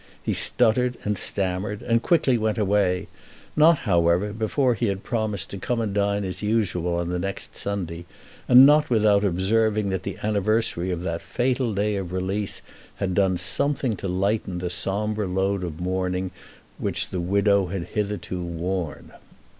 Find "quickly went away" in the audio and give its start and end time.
2.01-3.05